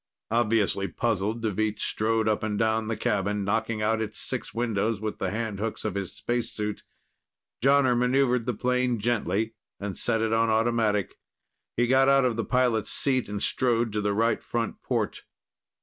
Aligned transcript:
Obviously 0.31 0.87
puzzled, 0.87 1.43
Deveet 1.43 1.79
strode 1.79 2.27
up 2.27 2.41
and 2.41 2.57
down 2.57 2.87
the 2.87 2.97
cabin, 2.97 3.43
knocking 3.43 3.83
out 3.83 4.01
its 4.01 4.19
six 4.19 4.51
windows 4.51 4.99
with 4.99 5.19
the 5.19 5.29
handhooks 5.29 5.85
of 5.85 5.93
his 5.93 6.11
spacesuit. 6.11 6.81
Jonner 7.61 7.95
maneuvered 7.95 8.47
the 8.47 8.55
plane 8.55 8.97
gently, 8.99 9.53
and 9.79 9.95
set 9.99 10.19
it 10.21 10.33
on 10.33 10.49
automatic. 10.49 11.19
He 11.77 11.85
got 11.85 12.09
out 12.09 12.25
of 12.25 12.35
the 12.35 12.43
pilot's 12.43 12.91
seat 12.91 13.29
and 13.29 13.43
strode 13.43 13.93
to 13.93 14.01
the 14.01 14.15
right 14.15 14.41
front 14.41 14.81
port. 14.81 15.21